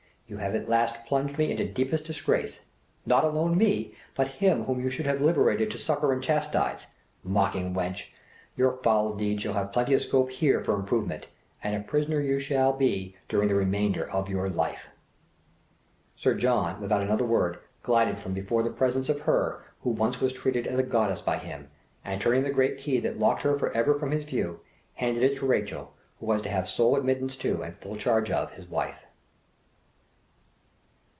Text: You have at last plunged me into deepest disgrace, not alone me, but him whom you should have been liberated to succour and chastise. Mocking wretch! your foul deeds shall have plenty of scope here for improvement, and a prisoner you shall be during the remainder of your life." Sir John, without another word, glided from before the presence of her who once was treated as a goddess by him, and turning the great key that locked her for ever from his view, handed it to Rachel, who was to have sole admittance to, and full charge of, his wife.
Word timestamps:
You 0.27 0.37
have 0.37 0.55
at 0.55 0.69
last 0.69 1.03
plunged 1.05 1.37
me 1.37 1.51
into 1.51 1.67
deepest 1.67 2.05
disgrace, 2.05 2.61
not 3.05 3.25
alone 3.25 3.57
me, 3.57 3.95
but 4.15 4.29
him 4.39 4.63
whom 4.63 4.79
you 4.79 4.89
should 4.89 5.05
have 5.05 5.17
been 5.17 5.25
liberated 5.25 5.69
to 5.71 5.77
succour 5.77 6.13
and 6.13 6.23
chastise. 6.23 6.87
Mocking 7.21 7.73
wretch! 7.73 8.13
your 8.55 8.71
foul 8.81 9.13
deeds 9.13 9.43
shall 9.43 9.55
have 9.55 9.73
plenty 9.73 9.93
of 9.93 10.01
scope 10.01 10.31
here 10.31 10.61
for 10.61 10.73
improvement, 10.73 11.27
and 11.61 11.75
a 11.75 11.81
prisoner 11.81 12.21
you 12.21 12.39
shall 12.39 12.71
be 12.71 13.17
during 13.27 13.49
the 13.49 13.55
remainder 13.55 14.09
of 14.09 14.29
your 14.29 14.47
life." 14.49 14.87
Sir 16.15 16.33
John, 16.33 16.79
without 16.79 17.01
another 17.03 17.25
word, 17.25 17.59
glided 17.83 18.17
from 18.17 18.33
before 18.33 18.63
the 18.63 18.69
presence 18.69 19.09
of 19.09 19.19
her 19.23 19.61
who 19.81 19.89
once 19.89 20.21
was 20.21 20.31
treated 20.31 20.65
as 20.65 20.79
a 20.79 20.83
goddess 20.83 21.21
by 21.21 21.39
him, 21.39 21.69
and 22.05 22.21
turning 22.21 22.43
the 22.43 22.51
great 22.51 22.77
key 22.77 23.01
that 23.01 23.19
locked 23.19 23.41
her 23.41 23.59
for 23.59 23.69
ever 23.73 23.99
from 23.99 24.11
his 24.11 24.23
view, 24.23 24.61
handed 24.93 25.23
it 25.23 25.35
to 25.39 25.45
Rachel, 25.45 25.93
who 26.21 26.25
was 26.27 26.41
to 26.43 26.49
have 26.49 26.69
sole 26.69 26.95
admittance 26.95 27.35
to, 27.35 27.63
and 27.63 27.75
full 27.75 27.97
charge 27.97 28.31
of, 28.31 28.53
his 28.53 28.69
wife. 28.69 29.03